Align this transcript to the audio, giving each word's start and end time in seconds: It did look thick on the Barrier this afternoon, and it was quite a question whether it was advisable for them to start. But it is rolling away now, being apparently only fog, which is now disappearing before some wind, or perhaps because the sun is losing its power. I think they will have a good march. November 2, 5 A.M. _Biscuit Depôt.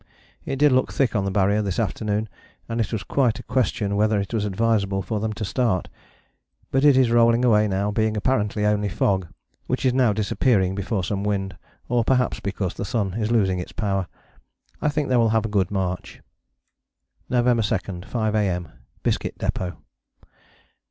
It 0.45 0.55
did 0.55 0.71
look 0.71 0.91
thick 0.91 1.15
on 1.15 1.25
the 1.25 1.29
Barrier 1.29 1.61
this 1.61 1.77
afternoon, 1.77 2.27
and 2.67 2.81
it 2.81 2.91
was 2.91 3.03
quite 3.03 3.37
a 3.37 3.43
question 3.43 3.95
whether 3.95 4.19
it 4.19 4.33
was 4.33 4.45
advisable 4.45 5.03
for 5.03 5.19
them 5.19 5.31
to 5.33 5.45
start. 5.45 5.89
But 6.71 6.83
it 6.83 6.97
is 6.97 7.11
rolling 7.11 7.45
away 7.45 7.67
now, 7.67 7.91
being 7.91 8.17
apparently 8.17 8.65
only 8.65 8.89
fog, 8.89 9.27
which 9.67 9.85
is 9.85 9.93
now 9.93 10.11
disappearing 10.11 10.73
before 10.73 11.03
some 11.03 11.23
wind, 11.23 11.55
or 11.87 12.03
perhaps 12.03 12.39
because 12.39 12.73
the 12.73 12.83
sun 12.83 13.13
is 13.13 13.29
losing 13.29 13.59
its 13.59 13.73
power. 13.73 14.07
I 14.81 14.89
think 14.89 15.07
they 15.07 15.17
will 15.17 15.29
have 15.37 15.45
a 15.45 15.49
good 15.53 15.69
march. 15.69 16.19
November 17.29 17.61
2, 17.61 18.01
5 18.01 18.35
A.M. 18.35 18.69
_Biscuit 19.03 19.37
Depôt. 19.37 19.77